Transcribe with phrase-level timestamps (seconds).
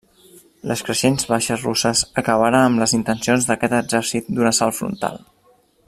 [0.69, 5.23] Les creixents baixes russes acabaren amb les intencions d'aquest exèrcit d'un assalt frontal.